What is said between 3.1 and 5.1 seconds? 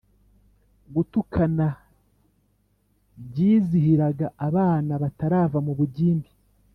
byizihiraga abana